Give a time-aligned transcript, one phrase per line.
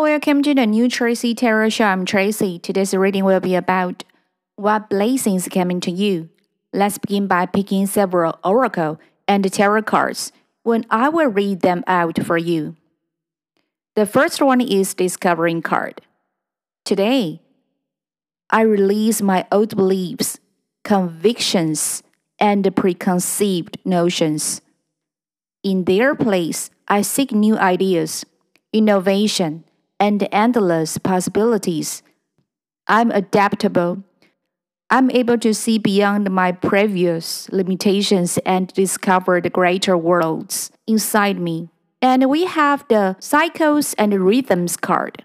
[0.00, 1.84] welcome to the new Tracy Tarot Show.
[1.84, 2.58] I'm Tracy.
[2.58, 4.04] Today's reading will be about
[4.56, 6.28] what blessings coming to you.
[6.72, 10.32] Let's begin by picking several oracle and tarot cards
[10.64, 12.76] when I will read them out for you.
[13.94, 16.02] The first one is discovering card.
[16.84, 17.40] Today,
[18.50, 20.38] I release my old beliefs,
[20.84, 22.02] convictions,
[22.38, 24.60] and preconceived notions.
[25.62, 28.26] In their place, I seek new ideas,
[28.74, 29.64] innovation,
[29.98, 32.02] and endless possibilities.
[32.86, 34.02] I'm adaptable.
[34.90, 41.70] I'm able to see beyond my previous limitations and discover the greater worlds inside me.
[42.00, 45.24] And we have the cycles and rhythms card.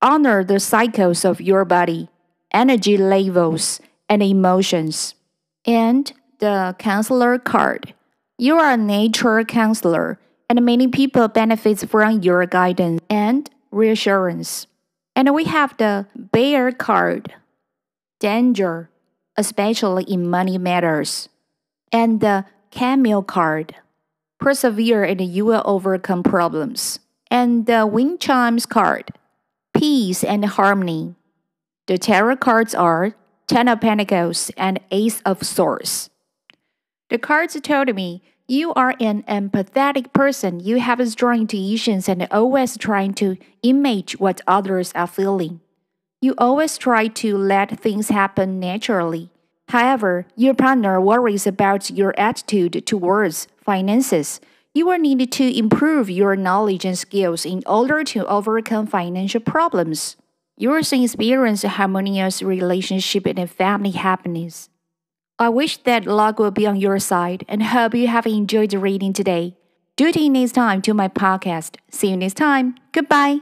[0.00, 2.08] Honor the cycles of your body,
[2.52, 5.14] energy levels, and emotions.
[5.66, 7.92] And the counselor card.
[8.38, 10.18] You are a nature counselor,
[10.48, 14.66] and many people benefit from your guidance and reassurance.
[15.14, 17.34] And we have the bear card.
[18.18, 18.90] Danger,
[19.36, 21.28] especially in money matters.
[21.92, 23.74] And the camel card.
[24.38, 27.00] Persevere and you will overcome problems.
[27.30, 29.12] And the wind chimes card.
[29.74, 31.14] Peace and harmony.
[31.86, 33.14] The tarot cards are
[33.46, 36.08] Ten of Pentacles and Ace of Swords.
[37.08, 40.58] The cards told me you are an empathetic person.
[40.58, 45.60] You have strong intuitions and always trying to image what others are feeling.
[46.20, 49.30] You always try to let things happen naturally.
[49.68, 54.40] However, your partner worries about your attitude towards finances.
[54.74, 60.16] You will need to improve your knowledge and skills in order to overcome financial problems.
[60.56, 64.68] You will experience a harmonious relationship and family happiness.
[65.40, 68.78] I wish that luck will be on your side and hope you have enjoyed the
[68.78, 69.56] reading today.
[69.96, 71.76] Do tune next time to my podcast.
[71.90, 72.74] See you next time.
[72.92, 73.40] Goodbye.